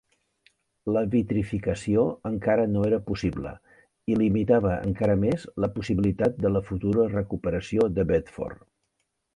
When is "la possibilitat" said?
5.65-6.43